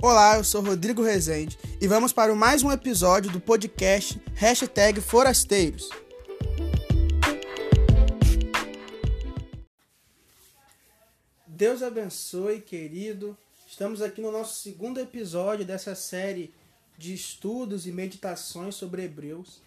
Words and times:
Olá, 0.00 0.36
eu 0.36 0.44
sou 0.44 0.62
Rodrigo 0.62 1.02
Rezende 1.02 1.58
e 1.80 1.88
vamos 1.88 2.12
para 2.12 2.32
mais 2.32 2.62
um 2.62 2.70
episódio 2.70 3.32
do 3.32 3.40
podcast 3.40 4.22
Hashtag 4.36 5.00
Forasteiros. 5.00 5.90
Deus 11.44 11.82
abençoe, 11.82 12.60
querido. 12.60 13.36
Estamos 13.66 14.00
aqui 14.00 14.20
no 14.20 14.30
nosso 14.30 14.62
segundo 14.62 15.00
episódio 15.00 15.64
dessa 15.64 15.96
série 15.96 16.54
de 16.96 17.12
estudos 17.12 17.84
e 17.84 17.90
meditações 17.90 18.76
sobre 18.76 19.02
Hebreus. 19.02 19.60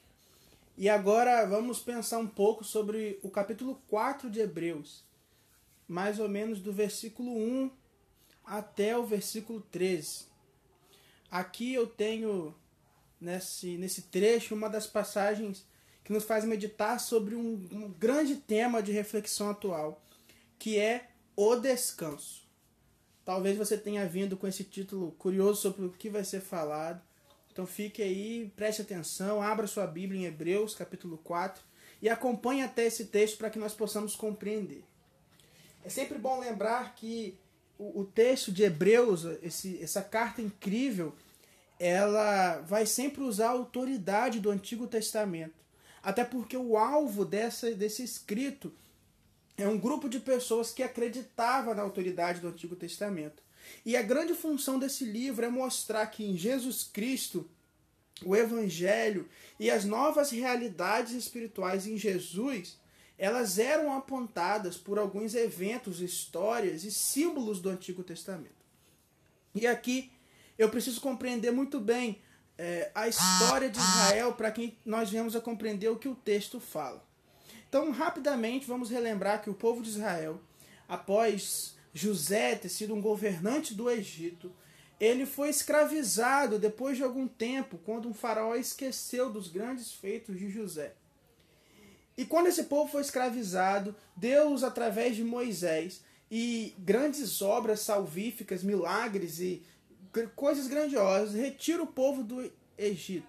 E 0.78 0.88
agora 0.88 1.46
vamos 1.46 1.80
pensar 1.80 2.20
um 2.20 2.28
pouco 2.28 2.64
sobre 2.64 3.20
o 3.22 3.30
capítulo 3.30 3.82
4 3.90 4.30
de 4.30 4.40
Hebreus, 4.40 5.04
mais 5.90 6.20
ou 6.20 6.30
menos 6.30 6.62
do 6.62 6.72
versículo 6.72 7.36
1 7.36 7.82
até 8.46 8.98
o 8.98 9.06
versículo 9.06 9.62
13. 9.72 10.31
Aqui 11.32 11.74
eu 11.74 11.88
tenho 11.88 12.54
nesse, 13.20 13.78
nesse 13.78 14.02
trecho 14.04 14.54
uma 14.54 14.70
das 14.70 14.86
passagens 14.86 15.66
que 16.04 16.12
nos 16.12 16.26
faz 16.26 16.44
meditar 16.44 17.00
sobre 17.00 17.36
um, 17.36 17.66
um 17.72 17.90
grande 17.90 18.36
tema 18.36 18.84
de 18.84 18.92
reflexão 18.92 19.50
atual, 19.50 20.04
que 20.60 20.78
é 20.78 21.08
o 21.34 21.56
descanso. 21.56 22.42
Talvez 23.24 23.58
você 23.58 23.78
tenha 23.78 24.06
vindo 24.06 24.36
com 24.36 24.46
esse 24.46 24.66
título 24.66 25.14
curioso 25.14 25.62
sobre 25.62 25.86
o 25.86 25.92
que 25.92 26.10
vai 26.10 26.26
ser 26.26 26.42
falado. 26.42 27.02
Então 27.52 27.66
fique 27.66 28.02
aí, 28.02 28.52
preste 28.56 28.82
atenção, 28.82 29.42
abra 29.42 29.68
sua 29.68 29.88
Bíblia 29.88 30.20
em 30.20 30.26
Hebreus, 30.26 30.76
capítulo 30.76 31.18
4, 31.18 31.64
e 32.02 32.10
acompanhe 32.10 32.64
até 32.64 32.86
esse 32.86 33.06
texto 33.06 33.38
para 33.38 33.50
que 33.50 33.60
nós 33.60 33.74
possamos 33.74 34.16
compreender. 34.16 34.84
É 35.84 35.90
sempre 35.90 36.18
bom 36.18 36.40
lembrar 36.40 36.94
que 36.96 37.38
o, 37.82 38.02
o 38.02 38.06
texto 38.06 38.52
de 38.52 38.62
Hebreus, 38.62 39.26
esse, 39.42 39.82
essa 39.82 40.04
carta 40.04 40.40
incrível, 40.40 41.16
ela 41.80 42.60
vai 42.60 42.86
sempre 42.86 43.24
usar 43.24 43.48
a 43.48 43.54
autoridade 43.54 44.40
do 44.40 44.52
Antigo 44.52 44.86
Testamento. 44.86 45.56
Até 46.04 46.24
porque 46.24 46.56
o 46.56 46.78
alvo 46.78 47.26
dessa, 47.26 47.74
desse 47.74 48.04
escrito 48.04 48.72
é 49.58 49.68
um 49.68 49.80
grupo 49.80 50.08
de 50.08 50.20
pessoas 50.20 50.72
que 50.72 50.84
acreditava 50.84 51.74
na 51.74 51.82
autoridade 51.82 52.40
do 52.40 52.50
Antigo 52.50 52.76
Testamento. 52.76 53.42
E 53.84 53.98
a 53.98 54.04
grande 54.04 54.36
função 54.36 54.78
desse 54.78 55.04
livro 55.04 55.44
é 55.44 55.50
mostrar 55.50 56.06
que 56.08 56.24
em 56.24 56.38
Jesus 56.38 56.84
Cristo, 56.84 57.50
o 58.24 58.36
Evangelho 58.36 59.28
e 59.60 59.72
as 59.72 59.86
novas 59.86 60.30
realidades 60.30 61.14
espirituais 61.14 61.88
em 61.88 61.98
Jesus 61.98 62.80
elas 63.22 63.60
eram 63.60 63.96
apontadas 63.96 64.78
por 64.78 64.98
alguns 64.98 65.36
eventos, 65.36 66.02
histórias 66.02 66.84
e 66.84 66.92
símbolos 66.92 67.62
do 67.62 67.70
Antigo 67.70 68.04
Testamento. 68.04 68.66
E 69.54 69.68
aqui 69.68 70.12
eu 70.58 70.70
preciso 70.70 71.00
compreender 71.00 71.52
muito 71.52 71.80
bem 71.80 72.20
é, 72.58 72.90
a 72.96 73.08
história 73.08 73.70
de 73.70 73.78
Israel 73.78 74.34
para 74.34 74.50
que 74.50 74.76
nós 74.84 75.12
venhamos 75.12 75.36
a 75.36 75.40
compreender 75.40 75.88
o 75.90 76.00
que 76.00 76.10
o 76.10 76.16
texto 76.16 76.60
fala. 76.60 77.06
Então, 77.70 77.92
rapidamente, 77.92 78.66
vamos 78.66 78.90
relembrar 78.90 79.44
que 79.44 79.52
o 79.52 79.54
povo 79.54 79.84
de 79.84 79.90
Israel, 79.90 80.42
após 80.90 81.76
José 81.94 82.56
ter 82.56 82.70
sido 82.70 82.96
um 82.96 83.02
governante 83.02 83.76
do 83.76 83.88
Egito, 83.88 84.52
ele 85.00 85.28
foi 85.28 85.50
escravizado 85.50 86.58
depois 86.58 86.98
de 86.98 87.04
algum 87.04 87.28
tempo, 87.28 87.78
quando 87.86 88.10
um 88.10 88.16
faraó 88.16 88.56
esqueceu 88.56 89.32
dos 89.32 89.48
grandes 89.48 89.94
feitos 89.94 90.40
de 90.40 90.50
José. 90.50 90.96
E 92.22 92.26
quando 92.26 92.46
esse 92.46 92.66
povo 92.66 92.88
foi 92.88 93.02
escravizado, 93.02 93.96
Deus, 94.16 94.64
através 94.64 95.16
de 95.16 95.24
Moisés, 95.24 96.04
e 96.30 96.76
grandes 96.78 97.42
obras 97.42 97.80
salvíficas, 97.80 98.62
milagres 98.62 99.40
e 99.40 99.64
coisas 100.36 100.68
grandiosas, 100.68 101.34
retira 101.34 101.82
o 101.82 101.88
povo 101.88 102.24
do 102.24 102.54
Egito. 102.78 103.26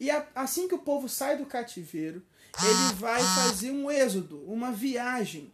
E 0.00 0.08
assim 0.34 0.66
que 0.66 0.74
o 0.74 0.78
povo 0.78 1.10
sai 1.10 1.36
do 1.36 1.44
cativeiro, 1.44 2.22
ele 2.58 2.94
vai 2.94 3.20
fazer 3.20 3.70
um 3.70 3.90
êxodo, 3.90 4.42
uma 4.50 4.72
viagem 4.72 5.52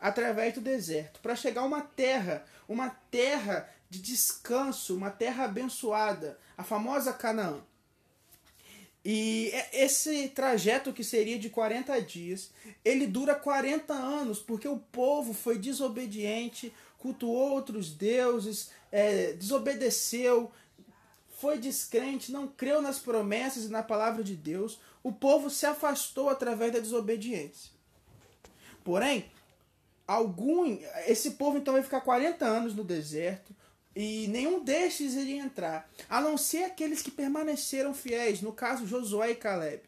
através 0.00 0.54
do 0.54 0.60
deserto, 0.60 1.18
para 1.18 1.34
chegar 1.34 1.62
a 1.62 1.66
uma 1.66 1.82
terra, 1.82 2.44
uma 2.68 2.88
terra 2.88 3.68
de 3.90 4.00
descanso, 4.00 4.94
uma 4.94 5.10
terra 5.10 5.46
abençoada, 5.46 6.38
a 6.56 6.62
famosa 6.62 7.12
Canaã. 7.12 7.60
E 9.08 9.50
é, 9.52 9.84
esse 9.84 10.26
trajeto 10.30 10.92
que 10.92 11.04
seria 11.04 11.38
de 11.38 11.48
40 11.48 12.02
dias, 12.02 12.50
ele 12.84 13.06
dura 13.06 13.36
40 13.36 13.94
anos, 13.94 14.40
porque 14.40 14.66
o 14.66 14.78
povo 14.78 15.32
foi 15.32 15.60
desobediente, 15.60 16.74
cultuou 16.98 17.52
outros 17.52 17.92
deuses, 17.92 18.70
é, 18.90 19.34
desobedeceu, 19.34 20.50
foi 21.38 21.56
descrente, 21.56 22.32
não 22.32 22.48
creu 22.48 22.82
nas 22.82 22.98
promessas 22.98 23.66
e 23.66 23.68
na 23.68 23.80
palavra 23.80 24.24
de 24.24 24.34
Deus. 24.34 24.80
O 25.04 25.12
povo 25.12 25.50
se 25.50 25.66
afastou 25.66 26.28
através 26.28 26.72
da 26.72 26.80
desobediência. 26.80 27.70
Porém, 28.82 29.30
algum 30.04 30.80
esse 31.06 31.32
povo 31.32 31.58
então 31.58 31.74
vai 31.74 31.82
ficar 31.84 32.00
40 32.00 32.44
anos 32.44 32.74
no 32.74 32.82
deserto, 32.82 33.54
e 33.96 34.28
nenhum 34.28 34.62
destes 34.62 35.14
iria 35.14 35.42
entrar, 35.42 35.90
a 36.06 36.20
não 36.20 36.36
ser 36.36 36.64
aqueles 36.64 37.00
que 37.00 37.10
permaneceram 37.10 37.94
fiéis, 37.94 38.42
no 38.42 38.52
caso 38.52 38.86
Josué 38.86 39.30
e 39.30 39.34
Caleb. 39.34 39.80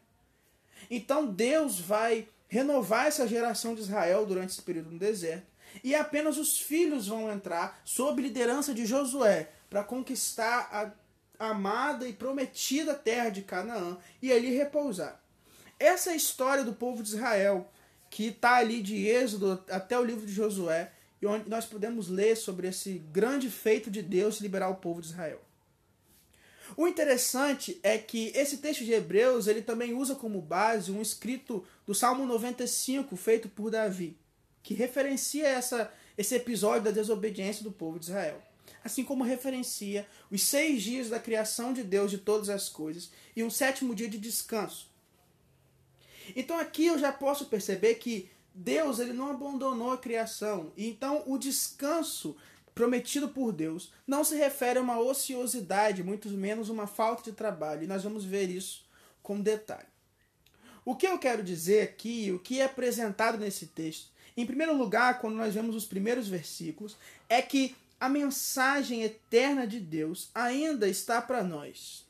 Então 0.89 1.27
Deus 1.27 1.79
vai 1.79 2.27
renovar 2.47 3.05
essa 3.05 3.27
geração 3.27 3.75
de 3.75 3.81
Israel 3.81 4.25
durante 4.25 4.49
esse 4.49 4.63
período 4.63 4.89
no 4.89 4.97
deserto, 4.97 5.45
e 5.83 5.93
apenas 5.93 6.39
os 6.39 6.59
filhos 6.59 7.07
vão 7.07 7.31
entrar 7.31 7.79
sob 7.85 8.19
liderança 8.19 8.73
de 8.73 8.87
Josué 8.87 9.51
para 9.69 9.83
conquistar 9.83 10.67
a 11.39 11.49
amada 11.51 12.09
e 12.09 12.13
prometida 12.13 12.95
terra 12.95 13.29
de 13.29 13.43
Canaã 13.43 13.95
e 14.19 14.33
ali 14.33 14.49
repousar. 14.57 15.21
Essa 15.79 16.09
é 16.09 16.13
a 16.13 16.17
história 16.17 16.63
do 16.63 16.73
povo 16.73 17.03
de 17.03 17.09
Israel, 17.09 17.71
que 18.09 18.29
está 18.29 18.55
ali 18.55 18.81
de 18.81 19.05
Êxodo 19.05 19.63
até 19.69 19.97
o 19.99 20.03
livro 20.03 20.25
de 20.25 20.33
Josué, 20.33 20.91
e 21.21 21.25
onde 21.25 21.49
nós 21.49 21.65
podemos 21.65 22.07
ler 22.07 22.35
sobre 22.35 22.67
esse 22.67 22.99
grande 23.11 23.49
feito 23.49 23.91
de 23.91 24.01
Deus 24.01 24.37
de 24.37 24.43
liberar 24.43 24.69
o 24.69 24.75
povo 24.75 25.01
de 25.01 25.07
Israel. 25.07 25.41
O 26.77 26.87
interessante 26.87 27.79
é 27.81 27.97
que 27.97 28.31
esse 28.35 28.57
texto 28.57 28.85
de 28.85 28.93
Hebreus 28.93 29.47
ele 29.47 29.61
também 29.61 29.93
usa 29.93 30.15
como 30.15 30.41
base 30.41 30.91
um 30.91 31.01
escrito 31.01 31.65
do 31.85 31.95
Salmo 31.95 32.25
95 32.25 33.15
feito 33.15 33.49
por 33.49 33.71
Davi, 33.71 34.15
que 34.61 34.73
referencia 34.73 35.47
essa, 35.47 35.91
esse 36.17 36.35
episódio 36.35 36.83
da 36.83 36.91
desobediência 36.91 37.63
do 37.63 37.71
povo 37.71 37.99
de 37.99 38.05
Israel. 38.05 38.41
Assim 38.83 39.03
como 39.03 39.23
referencia 39.23 40.07
os 40.31 40.43
seis 40.43 40.81
dias 40.83 41.09
da 41.09 41.19
criação 41.19 41.73
de 41.73 41.83
Deus 41.83 42.11
de 42.11 42.17
todas 42.17 42.49
as 42.49 42.69
coisas 42.69 43.11
e 43.35 43.43
um 43.43 43.49
sétimo 43.49 43.93
dia 43.93 44.07
de 44.07 44.17
descanso. 44.17 44.87
Então 46.35 46.57
aqui 46.59 46.85
eu 46.85 46.97
já 46.97 47.11
posso 47.11 47.47
perceber 47.47 47.95
que 47.95 48.29
Deus 48.59 48.99
ele 48.99 49.13
não 49.13 49.29
abandonou 49.29 49.93
a 49.93 49.97
criação. 49.97 50.73
Então 50.77 51.23
o 51.25 51.37
descanso 51.37 52.35
prometido 52.75 53.29
por 53.29 53.53
Deus 53.53 53.91
não 54.05 54.23
se 54.23 54.35
refere 54.35 54.79
a 54.79 54.81
uma 54.81 54.99
ociosidade, 54.99 56.03
muito 56.03 56.27
menos 56.29 56.67
uma 56.67 56.85
falta 56.85 57.23
de 57.23 57.31
trabalho. 57.31 57.83
E 57.83 57.87
nós 57.87 58.03
vamos 58.03 58.25
ver 58.25 58.49
isso 58.49 58.85
com 59.23 59.39
detalhe. 59.39 59.87
O 60.83 60.93
que 60.93 61.07
eu 61.07 61.17
quero 61.17 61.41
dizer 61.41 61.83
aqui, 61.83 62.31
o 62.33 62.39
que 62.39 62.59
é 62.59 62.65
apresentado 62.65 63.37
nesse 63.37 63.67
texto, 63.67 64.11
em 64.35 64.45
primeiro 64.45 64.75
lugar, 64.75 65.19
quando 65.19 65.35
nós 65.35 65.53
vemos 65.53 65.75
os 65.75 65.85
primeiros 65.85 66.27
versículos, 66.27 66.97
é 67.29 67.41
que 67.41 67.75
a 67.99 68.09
mensagem 68.09 69.03
eterna 69.03 69.65
de 69.65 69.79
Deus 69.79 70.29
ainda 70.33 70.87
está 70.87 71.21
para 71.21 71.43
nós. 71.43 72.05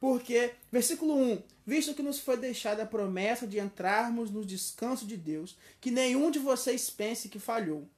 Porque, 0.00 0.54
versículo 0.72 1.16
1: 1.16 1.42
Visto 1.64 1.94
que 1.94 2.02
nos 2.02 2.18
foi 2.18 2.36
deixada 2.36 2.82
a 2.82 2.86
promessa 2.86 3.46
de 3.46 3.58
entrarmos 3.58 4.30
no 4.30 4.44
descanso 4.44 5.06
de 5.06 5.16
Deus, 5.16 5.56
que 5.80 5.90
nenhum 5.90 6.30
de 6.30 6.38
vocês 6.38 6.90
pense 6.90 7.28
que 7.28 7.38
falhou. 7.38 7.88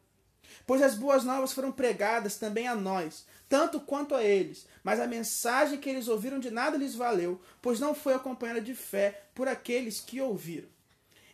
Pois 0.67 0.83
as 0.83 0.95
boas 0.95 1.25
novas 1.25 1.53
foram 1.53 1.73
pregadas 1.73 2.37
também 2.37 2.69
a 2.69 2.75
nós, 2.75 3.27
tanto 3.49 3.81
quanto 3.81 4.15
a 4.15 4.23
eles, 4.23 4.67
mas 4.83 5.01
a 5.01 5.07
mensagem 5.07 5.79
que 5.79 5.89
eles 5.89 6.09
ouviram 6.09 6.39
de 6.39 6.51
nada 6.51 6.77
lhes 6.77 6.95
valeu, 6.95 7.41
pois 7.61 7.81
não 7.81 7.95
foi 7.95 8.15
acompanhada 8.15 8.61
de 8.61 8.75
fé 8.75 9.25
por 9.35 9.49
aqueles 9.49 10.01
que 10.01 10.21
ouviram. 10.21 10.69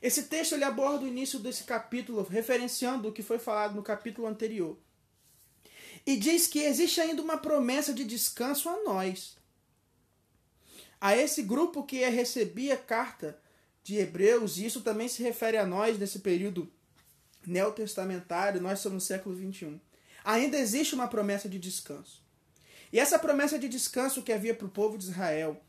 Esse 0.00 0.24
texto 0.24 0.54
ele 0.54 0.64
aborda 0.64 1.04
o 1.04 1.08
início 1.08 1.38
desse 1.38 1.64
capítulo, 1.64 2.22
referenciando 2.22 3.08
o 3.08 3.12
que 3.12 3.22
foi 3.22 3.38
falado 3.38 3.74
no 3.74 3.82
capítulo 3.82 4.26
anterior. 4.26 4.78
E 6.06 6.16
diz 6.16 6.46
que 6.46 6.60
existe 6.60 7.00
ainda 7.00 7.20
uma 7.20 7.36
promessa 7.36 7.92
de 7.92 8.04
descanso 8.04 8.68
a 8.68 8.82
nós 8.82 9.36
a 11.00 11.16
esse 11.16 11.42
grupo 11.42 11.84
que 11.84 11.98
recebia 12.08 12.76
carta 12.76 13.38
de 13.82 13.96
Hebreus, 13.96 14.58
e 14.58 14.66
isso 14.66 14.82
também 14.82 15.08
se 15.08 15.22
refere 15.22 15.56
a 15.56 15.64
nós 15.64 15.98
nesse 15.98 16.18
período 16.18 16.70
neotestamentário, 17.46 18.60
nós 18.60 18.80
somos 18.80 19.04
século 19.04 19.34
21. 19.34 19.80
Ainda 20.24 20.58
existe 20.58 20.94
uma 20.94 21.08
promessa 21.08 21.48
de 21.48 21.58
descanso. 21.58 22.22
E 22.92 22.98
essa 22.98 23.18
promessa 23.18 23.58
de 23.58 23.68
descanso 23.68 24.22
que 24.22 24.32
havia 24.32 24.54
para 24.54 24.66
o 24.66 24.70
povo 24.70 24.98
de 24.98 25.04
Israel, 25.04 25.60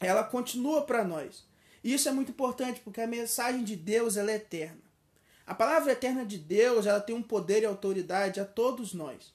ela 0.00 0.24
continua 0.24 0.82
para 0.82 1.04
nós. 1.04 1.46
E 1.84 1.94
isso 1.94 2.08
é 2.08 2.12
muito 2.12 2.32
importante 2.32 2.80
porque 2.80 3.00
a 3.00 3.06
mensagem 3.06 3.62
de 3.62 3.76
Deus 3.76 4.16
ela 4.16 4.32
é 4.32 4.36
eterna. 4.36 4.82
A 5.46 5.54
palavra 5.54 5.92
eterna 5.92 6.26
de 6.26 6.36
Deus 6.36 6.86
ela 6.86 7.00
tem 7.00 7.14
um 7.14 7.22
poder 7.22 7.62
e 7.62 7.66
autoridade 7.66 8.40
a 8.40 8.44
todos 8.44 8.92
nós. 8.92 9.32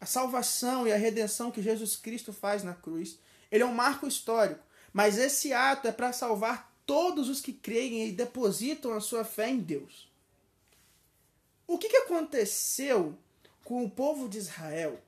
a 0.00 0.06
salvação 0.06 0.86
e 0.86 0.92
a 0.92 0.96
redenção 0.96 1.50
que 1.50 1.62
Jesus 1.62 1.94
Cristo 1.94 2.32
faz 2.32 2.62
na 2.62 2.72
cruz. 2.72 3.18
Ele 3.50 3.62
é 3.62 3.66
um 3.66 3.74
marco 3.74 4.06
histórico, 4.06 4.62
mas 4.92 5.18
esse 5.18 5.52
ato 5.52 5.88
é 5.88 5.92
para 5.92 6.12
salvar 6.12 6.72
todos 6.86 7.28
os 7.28 7.40
que 7.40 7.52
creem 7.52 8.08
e 8.08 8.12
depositam 8.12 8.92
a 8.92 9.00
sua 9.00 9.24
fé 9.24 9.48
em 9.48 9.58
Deus. 9.58 10.10
O 11.66 11.78
que, 11.78 11.88
que 11.88 11.96
aconteceu 11.98 13.16
com 13.64 13.84
o 13.84 13.90
povo 13.90 14.28
de 14.28 14.38
Israel 14.38 15.00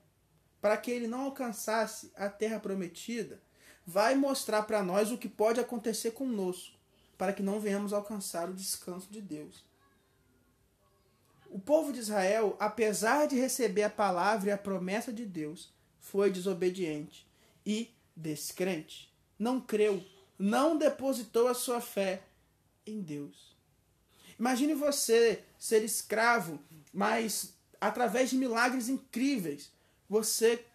para 0.61 0.77
que 0.77 0.89
ele 0.89 1.07
não 1.07 1.21
alcançasse 1.21 2.11
a 2.15 2.29
terra 2.29 2.59
prometida? 2.59 3.41
Vai 3.85 4.15
mostrar 4.15 4.63
para 4.63 4.81
nós 4.81 5.11
o 5.11 5.17
que 5.17 5.27
pode 5.27 5.59
acontecer 5.59 6.11
conosco, 6.11 6.73
para 7.17 7.33
que 7.33 7.43
não 7.43 7.59
venhamos 7.59 7.91
alcançar 7.91 8.49
o 8.49 8.53
descanso 8.53 9.11
de 9.11 9.21
Deus. 9.21 9.65
O 11.49 11.59
povo 11.59 11.91
de 11.91 11.99
Israel, 11.99 12.55
apesar 12.59 13.27
de 13.27 13.35
receber 13.35 13.83
a 13.83 13.89
palavra 13.89 14.49
e 14.49 14.53
a 14.53 14.57
promessa 14.57 15.11
de 15.11 15.25
Deus, 15.25 15.71
foi 15.99 16.31
desobediente 16.31 17.27
e 17.65 17.93
descrente. 18.15 19.11
Não 19.37 19.59
creu, 19.59 20.03
não 20.37 20.77
depositou 20.77 21.47
a 21.47 21.53
sua 21.53 21.81
fé 21.81 22.21
em 22.85 23.01
Deus. 23.01 23.55
Imagine 24.39 24.73
você 24.73 25.43
ser 25.57 25.83
escravo, 25.83 26.59
mas 26.91 27.53
através 27.79 28.29
de 28.29 28.37
milagres 28.37 28.89
incríveis, 28.89 29.71
você 30.09 30.65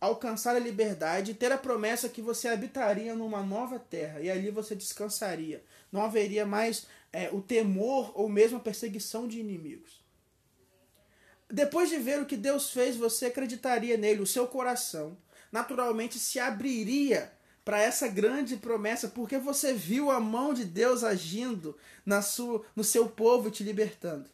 alcançar 0.00 0.54
a 0.54 0.60
liberdade 0.60 1.32
e 1.32 1.34
ter 1.34 1.50
a 1.50 1.58
promessa 1.58 2.08
que 2.08 2.22
você 2.22 2.48
habitaria 2.48 3.14
numa 3.14 3.42
nova 3.42 3.78
terra 3.78 4.20
e 4.20 4.30
ali 4.30 4.50
você 4.50 4.74
descansaria. 4.74 5.62
Não 5.90 6.02
haveria 6.02 6.46
mais 6.46 6.86
é, 7.12 7.30
o 7.32 7.40
temor 7.40 8.12
ou 8.14 8.28
mesmo 8.28 8.58
a 8.58 8.60
perseguição 8.60 9.26
de 9.26 9.40
inimigos. 9.40 10.00
Depois 11.50 11.88
de 11.88 11.96
ver 11.96 12.20
o 12.20 12.26
que 12.26 12.36
Deus 12.36 12.70
fez, 12.70 12.96
você 12.96 13.26
acreditaria 13.26 13.96
nele, 13.96 14.20
o 14.20 14.26
seu 14.26 14.46
coração 14.46 15.16
naturalmente 15.50 16.18
se 16.18 16.38
abriria 16.38 17.32
para 17.64 17.82
essa 17.82 18.08
grande 18.08 18.56
promessa, 18.56 19.08
porque 19.08 19.36
você 19.38 19.74
viu 19.74 20.10
a 20.10 20.18
mão 20.18 20.54
de 20.54 20.64
Deus 20.64 21.04
agindo 21.04 21.76
na 22.04 22.22
sua, 22.22 22.64
no 22.74 22.82
seu 22.82 23.08
povo 23.08 23.50
te 23.50 23.62
libertando. 23.62 24.30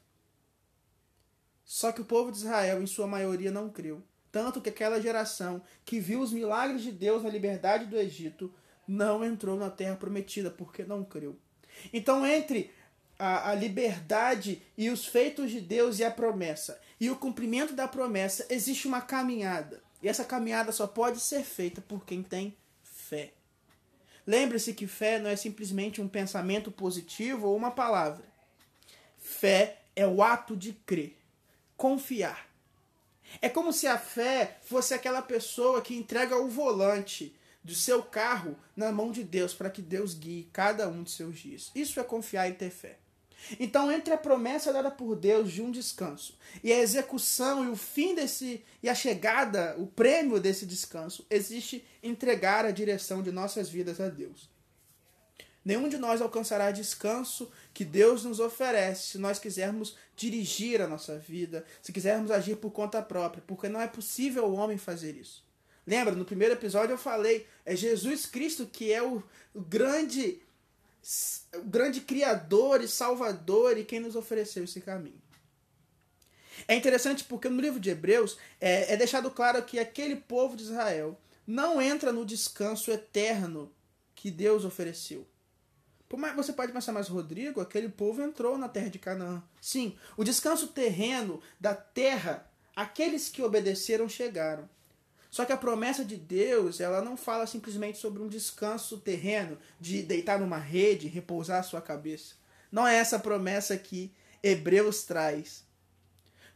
Só 1.64 1.90
que 1.90 2.00
o 2.00 2.04
povo 2.04 2.30
de 2.30 2.38
Israel, 2.38 2.82
em 2.82 2.86
sua 2.86 3.06
maioria, 3.06 3.50
não 3.50 3.70
creu. 3.70 4.02
Tanto 4.30 4.60
que 4.60 4.68
aquela 4.68 5.00
geração 5.00 5.62
que 5.84 5.98
viu 5.98 6.20
os 6.20 6.32
milagres 6.32 6.82
de 6.82 6.92
Deus 6.92 7.22
na 7.22 7.30
liberdade 7.30 7.86
do 7.86 7.96
Egito 7.96 8.52
não 8.86 9.24
entrou 9.24 9.56
na 9.56 9.70
terra 9.70 9.96
prometida, 9.96 10.50
porque 10.50 10.84
não 10.84 11.04
creu. 11.04 11.36
Então, 11.92 12.24
entre 12.26 12.70
a, 13.18 13.50
a 13.50 13.54
liberdade 13.54 14.62
e 14.76 14.90
os 14.90 15.06
feitos 15.06 15.50
de 15.50 15.60
Deus 15.60 15.98
e 15.98 16.04
a 16.04 16.10
promessa, 16.10 16.80
e 17.00 17.10
o 17.10 17.16
cumprimento 17.16 17.74
da 17.74 17.88
promessa, 17.88 18.46
existe 18.50 18.86
uma 18.86 19.00
caminhada. 19.00 19.82
E 20.04 20.08
essa 20.08 20.22
caminhada 20.22 20.70
só 20.70 20.86
pode 20.86 21.18
ser 21.18 21.42
feita 21.42 21.80
por 21.80 22.04
quem 22.04 22.22
tem 22.22 22.54
fé. 22.82 23.32
Lembre-se 24.26 24.74
que 24.74 24.86
fé 24.86 25.18
não 25.18 25.30
é 25.30 25.34
simplesmente 25.34 25.98
um 25.98 26.06
pensamento 26.06 26.70
positivo 26.70 27.48
ou 27.48 27.56
uma 27.56 27.70
palavra. 27.70 28.22
Fé 29.18 29.78
é 29.96 30.06
o 30.06 30.22
ato 30.22 30.54
de 30.54 30.74
crer, 30.74 31.16
confiar. 31.74 32.46
É 33.40 33.48
como 33.48 33.72
se 33.72 33.86
a 33.86 33.96
fé 33.96 34.58
fosse 34.62 34.92
aquela 34.92 35.22
pessoa 35.22 35.80
que 35.80 35.96
entrega 35.96 36.36
o 36.36 36.50
volante 36.50 37.34
do 37.62 37.74
seu 37.74 38.02
carro 38.02 38.58
na 38.76 38.92
mão 38.92 39.10
de 39.10 39.24
Deus 39.24 39.54
para 39.54 39.70
que 39.70 39.80
Deus 39.80 40.12
guie 40.12 40.50
cada 40.52 40.86
um 40.86 41.02
de 41.02 41.12
seus 41.12 41.38
dias. 41.38 41.72
Isso 41.74 41.98
é 41.98 42.04
confiar 42.04 42.46
e 42.50 42.52
ter 42.52 42.68
fé. 42.68 42.98
Então, 43.58 43.90
entre 43.90 44.14
a 44.14 44.18
promessa 44.18 44.72
dada 44.72 44.90
por 44.90 45.16
Deus 45.16 45.52
de 45.52 45.62
um 45.62 45.70
descanso 45.70 46.36
e 46.62 46.72
a 46.72 46.80
execução 46.80 47.64
e 47.64 47.68
o 47.68 47.76
fim 47.76 48.14
desse 48.14 48.64
e 48.82 48.88
a 48.88 48.94
chegada, 48.94 49.74
o 49.78 49.86
prêmio 49.86 50.40
desse 50.40 50.66
descanso, 50.66 51.26
existe 51.28 51.84
entregar 52.02 52.64
a 52.64 52.70
direção 52.70 53.22
de 53.22 53.32
nossas 53.32 53.68
vidas 53.68 54.00
a 54.00 54.08
Deus. 54.08 54.48
Nenhum 55.64 55.88
de 55.88 55.96
nós 55.96 56.20
alcançará 56.20 56.70
descanso 56.70 57.50
que 57.72 57.84
Deus 57.84 58.22
nos 58.24 58.38
oferece 58.38 59.12
se 59.12 59.18
nós 59.18 59.38
quisermos 59.38 59.96
dirigir 60.14 60.82
a 60.82 60.86
nossa 60.86 61.18
vida, 61.18 61.64
se 61.80 61.92
quisermos 61.92 62.30
agir 62.30 62.56
por 62.56 62.70
conta 62.70 63.00
própria, 63.00 63.42
porque 63.46 63.68
não 63.68 63.80
é 63.80 63.86
possível 63.86 64.44
o 64.44 64.54
homem 64.54 64.76
fazer 64.76 65.16
isso. 65.16 65.42
Lembra, 65.86 66.14
no 66.14 66.24
primeiro 66.24 66.54
episódio 66.54 66.92
eu 66.92 66.98
falei, 66.98 67.46
é 67.64 67.74
Jesus 67.74 68.26
Cristo 68.26 68.66
que 68.66 68.92
é 68.92 69.02
o, 69.02 69.22
o 69.54 69.60
grande 69.60 70.40
o 71.54 71.62
grande 71.62 72.00
criador 72.00 72.82
e 72.82 72.88
salvador 72.88 73.76
e 73.76 73.84
quem 73.84 74.00
nos 74.00 74.16
ofereceu 74.16 74.64
esse 74.64 74.80
caminho. 74.80 75.22
É 76.66 76.74
interessante 76.74 77.24
porque 77.24 77.48
no 77.48 77.60
livro 77.60 77.80
de 77.80 77.90
Hebreus 77.90 78.38
é, 78.60 78.92
é 78.92 78.96
deixado 78.96 79.30
claro 79.30 79.62
que 79.62 79.78
aquele 79.78 80.16
povo 80.16 80.56
de 80.56 80.62
Israel 80.62 81.18
não 81.46 81.80
entra 81.80 82.12
no 82.12 82.24
descanso 82.24 82.90
eterno 82.90 83.72
que 84.14 84.30
Deus 84.30 84.64
ofereceu. 84.64 85.26
Você 86.36 86.52
pode 86.52 86.72
pensar, 86.72 86.92
mas 86.92 87.08
Rodrigo, 87.08 87.60
aquele 87.60 87.88
povo 87.88 88.22
entrou 88.22 88.56
na 88.56 88.68
terra 88.68 88.88
de 88.88 89.00
Canaã. 89.00 89.42
Sim, 89.60 89.96
o 90.16 90.22
descanso 90.22 90.68
terreno 90.68 91.42
da 91.58 91.74
terra, 91.74 92.48
aqueles 92.74 93.28
que 93.28 93.42
obedeceram 93.42 94.08
chegaram. 94.08 94.68
Só 95.34 95.44
que 95.44 95.52
a 95.52 95.56
promessa 95.56 96.04
de 96.04 96.16
Deus, 96.16 96.78
ela 96.78 97.02
não 97.02 97.16
fala 97.16 97.44
simplesmente 97.44 97.98
sobre 97.98 98.22
um 98.22 98.28
descanso 98.28 98.98
terreno, 98.98 99.58
de 99.80 100.00
deitar 100.00 100.38
numa 100.38 100.58
rede, 100.58 101.08
repousar 101.08 101.58
a 101.58 101.64
sua 101.64 101.80
cabeça. 101.80 102.36
Não 102.70 102.86
é 102.86 102.94
essa 102.94 103.18
promessa 103.18 103.76
que 103.76 104.12
Hebreus 104.40 105.02
traz. 105.02 105.64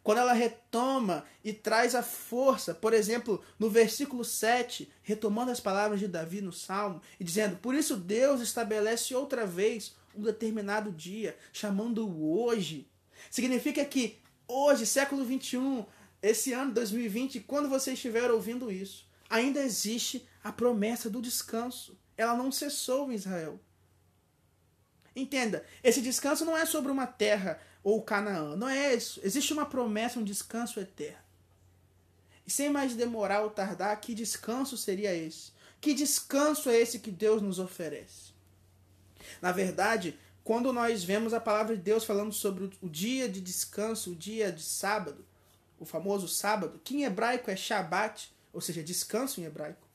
Quando 0.00 0.18
ela 0.18 0.32
retoma 0.32 1.24
e 1.42 1.52
traz 1.52 1.96
a 1.96 2.04
força, 2.04 2.72
por 2.72 2.94
exemplo, 2.94 3.42
no 3.58 3.68
versículo 3.68 4.24
7, 4.24 4.88
retomando 5.02 5.50
as 5.50 5.58
palavras 5.58 5.98
de 5.98 6.06
Davi 6.06 6.40
no 6.40 6.52
Salmo, 6.52 7.02
e 7.18 7.24
dizendo: 7.24 7.56
Por 7.56 7.74
isso 7.74 7.96
Deus 7.96 8.40
estabelece 8.40 9.12
outra 9.12 9.44
vez 9.44 9.96
um 10.16 10.22
determinado 10.22 10.92
dia, 10.92 11.36
chamando-o 11.52 12.40
hoje. 12.44 12.88
Significa 13.28 13.84
que 13.84 14.20
hoje, 14.46 14.86
século 14.86 15.24
21, 15.24 15.84
esse 16.22 16.52
ano 16.52 16.72
2020, 16.72 17.40
quando 17.40 17.68
você 17.68 17.92
estiver 17.92 18.30
ouvindo 18.30 18.70
isso, 18.70 19.06
ainda 19.30 19.60
existe 19.60 20.26
a 20.42 20.52
promessa 20.52 21.08
do 21.08 21.22
descanso. 21.22 21.98
Ela 22.16 22.36
não 22.36 22.50
cessou 22.50 23.10
em 23.10 23.14
Israel. 23.14 23.60
Entenda, 25.14 25.64
esse 25.82 26.00
descanso 26.00 26.44
não 26.44 26.56
é 26.56 26.64
sobre 26.66 26.90
uma 26.90 27.06
terra 27.06 27.60
ou 27.82 28.02
Canaã, 28.02 28.56
não 28.56 28.68
é 28.68 28.94
isso. 28.94 29.20
Existe 29.22 29.52
uma 29.52 29.66
promessa, 29.66 30.18
um 30.18 30.24
descanso 30.24 30.80
eterno. 30.80 31.22
E 32.46 32.50
sem 32.50 32.70
mais 32.70 32.94
demorar 32.94 33.42
ou 33.42 33.50
tardar, 33.50 34.00
que 34.00 34.14
descanso 34.14 34.76
seria 34.76 35.14
esse? 35.14 35.52
Que 35.80 35.94
descanso 35.94 36.70
é 36.70 36.76
esse 36.78 36.98
que 36.98 37.10
Deus 37.10 37.42
nos 37.42 37.58
oferece? 37.58 38.32
Na 39.40 39.52
verdade, 39.52 40.18
quando 40.42 40.72
nós 40.72 41.04
vemos 41.04 41.34
a 41.34 41.40
palavra 41.40 41.76
de 41.76 41.82
Deus 41.82 42.04
falando 42.04 42.32
sobre 42.32 42.70
o 42.80 42.88
dia 42.88 43.28
de 43.28 43.40
descanso, 43.40 44.12
o 44.12 44.16
dia 44.16 44.50
de 44.50 44.62
sábado, 44.62 45.24
o 45.78 45.84
famoso 45.84 46.28
sábado, 46.28 46.80
que 46.82 46.96
em 46.96 47.04
hebraico 47.04 47.50
é 47.50 47.56
Shabat, 47.56 48.32
ou 48.52 48.60
seja, 48.60 48.82
descanso 48.82 49.40
em 49.40 49.44
hebraico. 49.44 49.86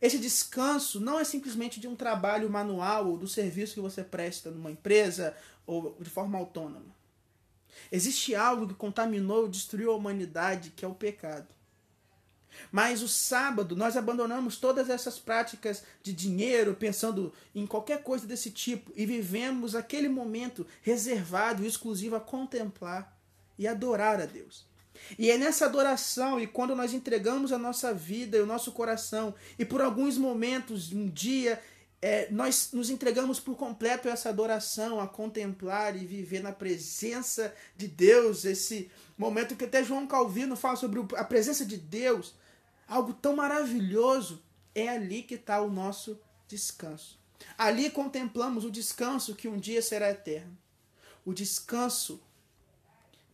Esse 0.00 0.18
descanso 0.18 1.00
não 1.00 1.18
é 1.18 1.24
simplesmente 1.24 1.80
de 1.80 1.88
um 1.88 1.96
trabalho 1.96 2.50
manual 2.50 3.08
ou 3.08 3.16
do 3.16 3.26
serviço 3.28 3.74
que 3.74 3.80
você 3.80 4.02
presta 4.04 4.50
numa 4.50 4.70
empresa 4.70 5.34
ou 5.66 5.96
de 5.98 6.10
forma 6.10 6.36
autônoma. 6.36 6.94
Existe 7.90 8.34
algo 8.34 8.68
que 8.68 8.74
contaminou 8.74 9.46
e 9.46 9.50
destruiu 9.50 9.90
a 9.90 9.96
humanidade, 9.96 10.72
que 10.76 10.84
é 10.84 10.88
o 10.88 10.94
pecado. 10.94 11.48
Mas 12.70 13.02
o 13.02 13.08
sábado 13.08 13.74
nós 13.74 13.96
abandonamos 13.96 14.58
todas 14.58 14.88
essas 14.88 15.18
práticas 15.18 15.82
de 16.02 16.12
dinheiro, 16.12 16.74
pensando 16.74 17.32
em 17.54 17.66
qualquer 17.66 18.02
coisa 18.02 18.26
desse 18.26 18.50
tipo, 18.50 18.92
e 18.94 19.06
vivemos 19.06 19.74
aquele 19.74 20.08
momento 20.08 20.66
reservado 20.82 21.64
e 21.64 21.66
exclusivo 21.66 22.16
a 22.16 22.20
contemplar 22.20 23.18
e 23.58 23.66
adorar 23.66 24.20
a 24.20 24.26
Deus. 24.26 24.66
E 25.18 25.30
é 25.30 25.36
nessa 25.36 25.66
adoração 25.66 26.40
e 26.40 26.46
quando 26.46 26.74
nós 26.74 26.92
entregamos 26.92 27.52
a 27.52 27.58
nossa 27.58 27.92
vida 27.92 28.36
e 28.36 28.40
o 28.40 28.46
nosso 28.46 28.72
coração, 28.72 29.34
e 29.58 29.64
por 29.64 29.80
alguns 29.80 30.16
momentos, 30.16 30.92
um 30.92 31.08
dia, 31.08 31.60
é, 32.00 32.28
nós 32.30 32.70
nos 32.72 32.90
entregamos 32.90 33.40
por 33.40 33.56
completo 33.56 34.08
a 34.08 34.12
essa 34.12 34.28
adoração, 34.28 35.00
a 35.00 35.06
contemplar 35.06 35.96
e 35.96 36.04
viver 36.04 36.42
na 36.42 36.52
presença 36.52 37.54
de 37.76 37.88
Deus, 37.88 38.44
esse 38.44 38.90
momento 39.16 39.56
que 39.56 39.64
até 39.64 39.82
João 39.82 40.06
Calvino 40.06 40.56
fala 40.56 40.76
sobre 40.76 41.00
a 41.16 41.24
presença 41.24 41.64
de 41.64 41.76
Deus, 41.76 42.34
algo 42.86 43.14
tão 43.14 43.36
maravilhoso, 43.36 44.42
é 44.74 44.88
ali 44.88 45.22
que 45.22 45.34
está 45.34 45.60
o 45.60 45.70
nosso 45.70 46.20
descanso. 46.48 47.18
Ali 47.56 47.90
contemplamos 47.90 48.64
o 48.64 48.70
descanso 48.70 49.34
que 49.34 49.48
um 49.48 49.58
dia 49.58 49.82
será 49.82 50.10
eterno. 50.10 50.56
O 51.24 51.32
descanso 51.32 52.20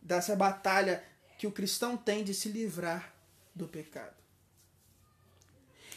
dessa 0.01 0.35
batalha 0.35 1.03
que 1.41 1.47
o 1.47 1.51
cristão 1.51 1.97
tem 1.97 2.23
de 2.23 2.35
se 2.35 2.49
livrar 2.49 3.15
do 3.55 3.67
pecado. 3.67 4.13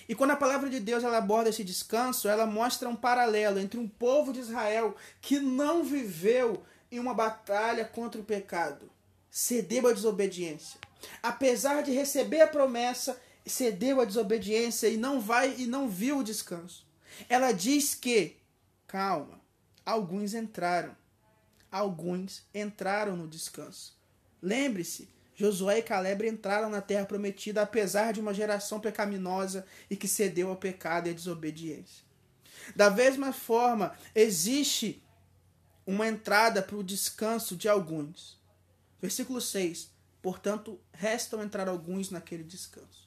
E 0.08 0.14
quando 0.14 0.30
a 0.30 0.36
palavra 0.36 0.70
de 0.70 0.80
Deus 0.80 1.04
ela 1.04 1.18
aborda 1.18 1.50
esse 1.50 1.62
descanso, 1.62 2.30
ela 2.30 2.46
mostra 2.46 2.88
um 2.88 2.96
paralelo 2.96 3.58
entre 3.58 3.78
um 3.78 3.86
povo 3.86 4.32
de 4.32 4.40
Israel 4.40 4.96
que 5.20 5.38
não 5.38 5.84
viveu 5.84 6.64
em 6.90 6.98
uma 6.98 7.12
batalha 7.12 7.84
contra 7.84 8.18
o 8.18 8.24
pecado. 8.24 8.90
cedeu 9.30 9.86
à 9.86 9.92
desobediência. 9.92 10.80
Apesar 11.22 11.82
de 11.82 11.92
receber 11.92 12.40
a 12.40 12.46
promessa, 12.46 13.20
cedeu 13.44 14.00
à 14.00 14.06
desobediência 14.06 14.88
e 14.88 14.96
não 14.96 15.20
vai 15.20 15.56
e 15.58 15.66
não 15.66 15.90
viu 15.90 16.20
o 16.20 16.24
descanso. 16.24 16.86
Ela 17.28 17.52
diz 17.52 17.94
que, 17.94 18.38
calma, 18.86 19.38
alguns 19.84 20.32
entraram. 20.32 20.96
Alguns 21.70 22.46
entraram 22.54 23.14
no 23.14 23.28
descanso. 23.28 23.94
Lembre-se, 24.40 25.12
Josué 25.35 25.79
e 25.79 25.83
Caleb 25.83 26.29
entraram 26.29 26.71
na 26.71 26.81
terra 26.81 27.07
prometida 27.07 27.62
apesar 27.62 28.12
de 28.12 28.21
uma 28.21 28.33
geração 28.33 28.79
pecaminosa 28.81 29.67
e 29.91 29.97
que 29.97 30.07
cedeu 30.07 30.49
ao 30.49 30.57
pecado 30.57 31.09
e 31.09 31.11
à 31.11 31.12
desobediência. 31.12 32.05
Da 32.75 32.91
mesma 32.91 33.33
forma, 33.33 33.97
existe 34.14 35.03
uma 35.87 36.07
entrada 36.07 36.62
para 36.62 36.76
o 36.76 36.85
descanso 36.85 37.57
de 37.57 37.69
alguns. 37.69 38.41
Versículo 39.03 39.41
6. 39.41 39.91
Portanto, 40.23 40.81
restam 40.93 41.43
entrar 41.43 41.69
alguns 41.69 42.11
naquele 42.11 42.45
descanso. 42.45 43.05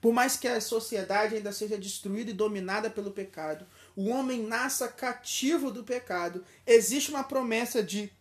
Por 0.00 0.12
mais 0.12 0.36
que 0.36 0.46
a 0.46 0.60
sociedade 0.60 1.34
ainda 1.34 1.50
seja 1.50 1.78
destruída 1.78 2.30
e 2.30 2.34
dominada 2.34 2.90
pelo 2.90 3.10
pecado, 3.10 3.66
o 3.96 4.08
homem 4.08 4.46
nasça 4.46 4.86
cativo 4.86 5.70
do 5.70 5.82
pecado, 5.82 6.44
existe 6.66 7.10
uma 7.10 7.24
promessa 7.24 7.82
de 7.82 8.12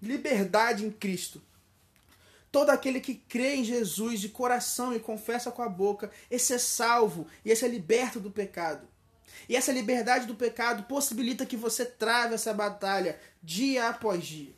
liberdade 0.00 0.84
em 0.84 0.90
Cristo. 0.90 1.42
Todo 2.54 2.70
aquele 2.70 3.00
que 3.00 3.16
crê 3.16 3.56
em 3.56 3.64
Jesus 3.64 4.20
de 4.20 4.28
coração 4.28 4.94
e 4.94 5.00
confessa 5.00 5.50
com 5.50 5.60
a 5.60 5.68
boca, 5.68 6.12
esse 6.30 6.52
é 6.54 6.58
salvo 6.58 7.26
e 7.44 7.50
esse 7.50 7.64
é 7.64 7.68
liberto 7.68 8.20
do 8.20 8.30
pecado. 8.30 8.86
E 9.48 9.56
essa 9.56 9.72
liberdade 9.72 10.24
do 10.24 10.36
pecado 10.36 10.84
possibilita 10.84 11.44
que 11.44 11.56
você 11.56 11.84
trave 11.84 12.34
essa 12.36 12.54
batalha 12.54 13.18
dia 13.42 13.88
após 13.88 14.24
dia. 14.24 14.54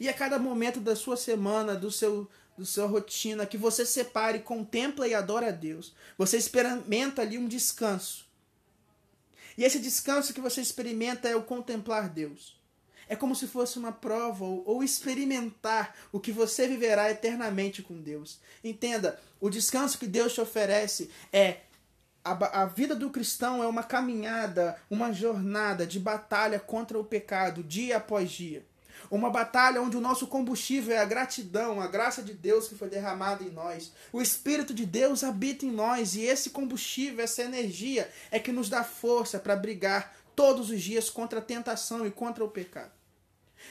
E 0.00 0.08
a 0.08 0.14
cada 0.14 0.38
momento 0.38 0.80
da 0.80 0.96
sua 0.96 1.14
semana, 1.14 1.74
do 1.74 1.90
seu 1.90 2.26
do 2.56 2.64
sua 2.64 2.86
rotina, 2.86 3.44
que 3.44 3.58
você 3.58 3.84
separe, 3.84 4.38
contempla 4.38 5.06
e 5.06 5.12
adora 5.12 5.48
a 5.48 5.52
Deus. 5.52 5.94
Você 6.16 6.38
experimenta 6.38 7.20
ali 7.20 7.36
um 7.36 7.46
descanso. 7.46 8.24
E 9.58 9.62
esse 9.62 9.78
descanso 9.78 10.32
que 10.32 10.40
você 10.40 10.62
experimenta 10.62 11.28
é 11.28 11.36
o 11.36 11.42
contemplar 11.42 12.08
Deus. 12.08 12.58
É 13.08 13.14
como 13.14 13.34
se 13.34 13.46
fosse 13.46 13.78
uma 13.78 13.92
prova 13.92 14.44
ou, 14.44 14.62
ou 14.66 14.82
experimentar 14.82 15.94
o 16.10 16.18
que 16.18 16.32
você 16.32 16.66
viverá 16.66 17.10
eternamente 17.10 17.82
com 17.82 18.00
Deus. 18.00 18.40
Entenda, 18.64 19.18
o 19.40 19.48
descanso 19.48 19.98
que 19.98 20.06
Deus 20.06 20.34
te 20.34 20.40
oferece 20.40 21.10
é 21.32 21.58
a, 22.26 22.62
a, 22.62 22.66
vida 22.66 22.96
do 22.96 23.10
cristão 23.10 23.62
é 23.62 23.68
uma 23.68 23.84
caminhada, 23.84 24.76
uma 24.90 25.12
jornada 25.12 25.86
de 25.86 26.00
batalha 26.00 26.58
contra 26.58 26.98
o 26.98 27.04
pecado, 27.04 27.62
dia 27.62 27.98
após 27.98 28.30
dia. 28.30 28.66
Uma 29.08 29.30
batalha 29.30 29.80
onde 29.80 29.96
o 29.96 30.00
nosso 30.00 30.26
combustível 30.26 30.96
é 30.96 30.98
a 30.98 31.04
gratidão, 31.04 31.80
a 31.80 31.86
graça 31.86 32.22
de 32.22 32.34
Deus 32.34 32.66
que 32.66 32.74
foi 32.74 32.88
derramada 32.88 33.44
em 33.44 33.50
nós. 33.50 33.92
O 34.12 34.20
Espírito 34.20 34.74
de 34.74 34.84
Deus 34.84 35.22
habita 35.22 35.64
em 35.64 35.70
nós 35.70 36.16
e 36.16 36.22
esse 36.22 36.50
combustível, 36.50 37.22
essa 37.22 37.42
energia 37.42 38.10
é 38.32 38.40
que 38.40 38.50
nos 38.50 38.68
dá 38.68 38.82
força 38.82 39.38
para 39.38 39.54
brigar 39.54 40.16
todos 40.34 40.70
os 40.70 40.82
dias 40.82 41.08
contra 41.08 41.38
a 41.38 41.42
tentação 41.42 42.04
e 42.04 42.10
contra 42.10 42.44
o 42.44 42.48
pecado. 42.48 42.95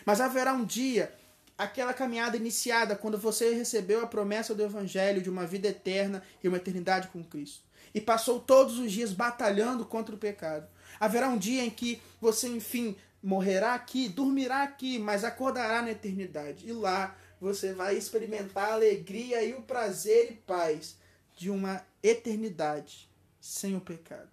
Mas 0.04 0.20
haverá 0.20 0.54
um 0.54 0.66
dia, 0.66 1.14
aquela 1.58 1.94
caminhada 1.94 2.36
iniciada 2.36 2.96
quando 2.96 3.18
você 3.18 3.54
recebeu 3.54 4.02
a 4.02 4.08
promessa 4.08 4.56
do 4.56 4.64
Evangelho 4.64 5.22
de 5.22 5.30
uma 5.30 5.46
vida 5.46 5.68
eterna 5.68 6.24
e 6.44 6.48
uma 6.48 6.58
eternidade 6.58 7.08
com 7.10 7.24
Cristo 7.24 7.66
e 7.96 8.02
passou 8.02 8.42
todos 8.42 8.78
os 8.78 8.92
dias 8.92 9.14
batalhando 9.14 9.86
contra 9.86 10.14
o 10.14 10.18
pecado. 10.18 10.68
Haverá 11.00 11.30
um 11.30 11.38
dia 11.38 11.64
em 11.64 11.70
que 11.70 12.02
você, 12.20 12.46
enfim, 12.50 12.98
morrerá 13.24 13.74
aqui, 13.74 14.10
dormirá 14.10 14.64
aqui, 14.64 15.00
mas 15.00 15.24
acordará 15.24 15.82
na 15.82 15.92
eternidade. 15.92 16.68
E 16.68 16.74
lá 16.74 17.16
você 17.40 17.74
vai 17.74 17.96
experimentar 17.96 18.70
a 18.70 18.74
alegria 18.74 19.42
e 19.44 19.54
o 19.54 19.62
prazer 19.62 20.30
e 20.30 20.36
paz 20.36 20.98
de 21.38 21.50
uma 21.50 21.82
eternidade 22.04 23.10
sem 23.40 23.78
o 23.78 23.82
pecado. 23.82 24.30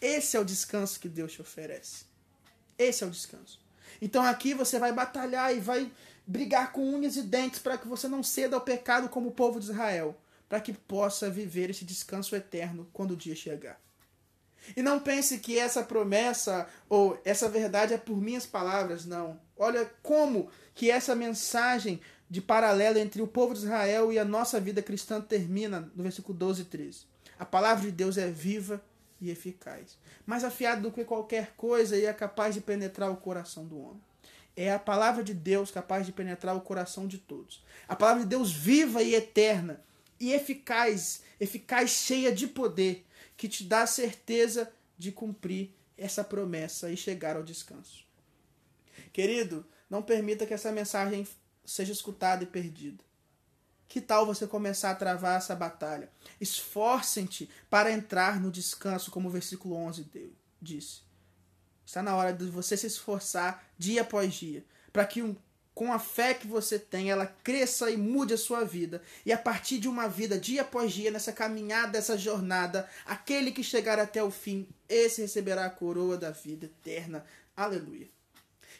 Esse 0.00 0.36
é 0.36 0.40
o 0.40 0.44
descanso 0.44 1.00
que 1.00 1.08
Deus 1.08 1.32
te 1.32 1.42
oferece. 1.42 2.04
Esse 2.78 3.02
é 3.02 3.06
o 3.08 3.10
descanso. 3.10 3.59
Então 4.00 4.22
aqui 4.22 4.54
você 4.54 4.78
vai 4.78 4.92
batalhar 4.92 5.54
e 5.54 5.60
vai 5.60 5.90
brigar 6.26 6.72
com 6.72 6.94
unhas 6.94 7.16
e 7.16 7.22
dentes 7.22 7.60
para 7.60 7.78
que 7.78 7.88
você 7.88 8.08
não 8.08 8.22
ceda 8.22 8.56
ao 8.56 8.62
pecado 8.62 9.08
como 9.08 9.28
o 9.28 9.32
povo 9.32 9.58
de 9.58 9.66
Israel 9.66 10.16
para 10.50 10.60
que 10.60 10.72
possa 10.72 11.30
viver 11.30 11.70
esse 11.70 11.84
descanso 11.84 12.34
eterno 12.34 12.88
quando 12.92 13.12
o 13.12 13.16
dia 13.16 13.36
chegar. 13.36 13.80
E 14.76 14.82
não 14.82 14.98
pense 14.98 15.38
que 15.38 15.56
essa 15.56 15.82
promessa 15.82 16.66
ou 16.88 17.18
essa 17.24 17.48
verdade 17.48 17.94
é 17.94 17.98
por 17.98 18.20
minhas 18.20 18.46
palavras, 18.46 19.06
não. 19.06 19.40
Olha 19.56 19.88
como 20.02 20.50
que 20.74 20.90
essa 20.90 21.14
mensagem 21.14 22.00
de 22.28 22.40
paralelo 22.40 22.98
entre 22.98 23.22
o 23.22 23.28
povo 23.28 23.54
de 23.54 23.60
Israel 23.60 24.12
e 24.12 24.18
a 24.18 24.24
nossa 24.24 24.60
vida 24.60 24.82
cristã 24.82 25.20
termina 25.20 25.90
no 25.94 26.02
versículo 26.02 26.36
12 26.36 26.62
e 26.62 26.64
13. 26.64 27.00
A 27.38 27.44
palavra 27.44 27.84
de 27.84 27.92
Deus 27.92 28.18
é 28.18 28.28
viva 28.28 28.82
e 29.20 29.30
eficaz, 29.30 29.98
mais 30.24 30.44
afiada 30.44 30.80
do 30.80 30.92
que 30.92 31.04
qualquer 31.04 31.54
coisa 31.56 31.96
e 31.96 32.06
é 32.06 32.12
capaz 32.12 32.54
de 32.54 32.60
penetrar 32.60 33.10
o 33.10 33.16
coração 33.16 33.66
do 33.66 33.78
homem. 33.78 34.02
É 34.56 34.72
a 34.72 34.78
palavra 34.78 35.22
de 35.22 35.32
Deus 35.32 35.70
capaz 35.70 36.06
de 36.06 36.12
penetrar 36.12 36.56
o 36.56 36.60
coração 36.60 37.06
de 37.06 37.18
todos. 37.18 37.62
A 37.88 37.94
palavra 37.94 38.22
de 38.22 38.28
Deus 38.28 38.52
viva 38.52 39.02
e 39.02 39.14
eterna 39.14 39.82
e 40.18 40.32
eficaz, 40.32 41.22
eficaz, 41.38 41.90
cheia 41.90 42.30
de 42.30 42.46
poder, 42.46 43.06
que 43.36 43.48
te 43.48 43.64
dá 43.64 43.82
a 43.82 43.86
certeza 43.86 44.70
de 44.98 45.10
cumprir 45.10 45.74
essa 45.96 46.22
promessa 46.22 46.90
e 46.90 46.96
chegar 46.96 47.36
ao 47.36 47.42
descanso. 47.42 48.04
Querido, 49.12 49.66
não 49.88 50.02
permita 50.02 50.46
que 50.46 50.54
essa 50.54 50.70
mensagem 50.70 51.26
seja 51.64 51.92
escutada 51.92 52.44
e 52.44 52.46
perdida. 52.46 53.02
Que 53.90 54.00
tal 54.00 54.24
você 54.24 54.46
começar 54.46 54.92
a 54.92 54.94
travar 54.94 55.36
essa 55.36 55.52
batalha? 55.52 56.08
Esforcem-te 56.40 57.50
para 57.68 57.90
entrar 57.90 58.40
no 58.40 58.48
descanso, 58.48 59.10
como 59.10 59.28
o 59.28 59.32
versículo 59.32 59.74
11 59.74 60.06
disse. 60.62 61.00
Está 61.84 62.00
na 62.00 62.14
hora 62.14 62.32
de 62.32 62.44
você 62.44 62.76
se 62.76 62.86
esforçar 62.86 63.68
dia 63.76 64.02
após 64.02 64.32
dia, 64.32 64.64
para 64.92 65.04
que 65.04 65.20
um 65.24 65.34
com 65.74 65.92
a 65.92 65.98
fé 65.98 66.34
que 66.34 66.46
você 66.46 66.78
tem, 66.78 67.10
ela 67.10 67.26
cresça 67.26 67.90
e 67.90 67.96
mude 67.96 68.32
a 68.32 68.38
sua 68.38 68.64
vida. 68.64 69.02
E 69.26 69.32
a 69.32 69.38
partir 69.38 69.78
de 69.78 69.88
uma 69.88 70.08
vida, 70.08 70.38
dia 70.38 70.62
após 70.62 70.92
dia, 70.92 71.10
nessa 71.10 71.32
caminhada, 71.32 71.98
essa 71.98 72.16
jornada, 72.16 72.88
aquele 73.04 73.50
que 73.50 73.64
chegar 73.64 73.98
até 73.98 74.22
o 74.22 74.30
fim, 74.30 74.68
esse 74.88 75.20
receberá 75.20 75.64
a 75.64 75.70
coroa 75.70 76.16
da 76.16 76.30
vida 76.30 76.66
eterna. 76.66 77.24
Aleluia. 77.56 78.08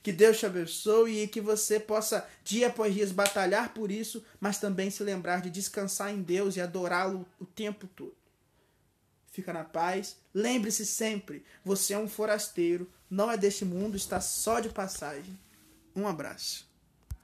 Que 0.03 0.13
Deus 0.13 0.39
te 0.39 0.47
abençoe 0.47 1.23
e 1.23 1.29
que 1.29 1.41
você 1.41 1.79
possa, 1.79 2.27
dia 2.43 2.69
após 2.69 2.95
dia, 2.95 3.07
batalhar 3.09 3.75
por 3.75 3.91
isso, 3.91 4.25
mas 4.41 4.59
também 4.59 4.91
se 4.91 5.03
lembrar 5.03 5.43
de 5.43 5.51
descansar 5.51 6.11
em 6.11 6.23
Deus 6.23 6.57
e 6.57 6.61
adorá-lo 6.61 7.27
o 7.39 7.45
tempo 7.45 7.87
todo. 7.89 8.17
Fica 9.31 9.53
na 9.53 9.65
paz. 9.65 10.17
Lembre-se 10.35 10.87
sempre: 10.87 11.45
você 11.65 11.95
é 11.95 11.99
um 11.99 12.09
forasteiro, 12.09 12.91
não 13.11 13.31
é 13.31 13.37
deste 13.37 13.65
mundo, 13.65 13.97
está 13.97 14.21
só 14.21 14.61
de 14.61 14.71
passagem. 14.71 15.39
Um 15.95 16.07
abraço. 16.07 16.70